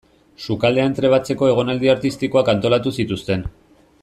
Sukaldean 0.45 0.95
trebatzeko 0.99 1.51
egonaldi 1.51 1.93
artistikoak 1.95 2.53
antolatu 2.57 2.99
zituzten. 3.01 3.49